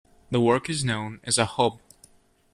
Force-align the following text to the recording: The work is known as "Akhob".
The 0.31 0.41
work 0.41 0.67
is 0.67 0.83
known 0.83 1.19
as 1.25 1.37
"Akhob". 1.37 1.77